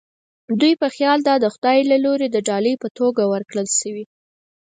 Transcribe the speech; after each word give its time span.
دوی 0.59 0.73
په 0.81 0.87
خیال 0.95 1.19
دا 1.27 1.35
د 1.43 1.45
خدای 1.53 1.79
له 1.91 1.97
لوري 2.05 2.27
د 2.31 2.37
ډالۍ 2.47 2.73
په 2.81 2.87
توګه 2.99 3.23
ورکړل 3.33 3.67
شوې. 3.79 4.05